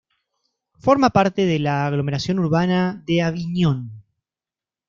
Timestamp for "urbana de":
2.39-3.21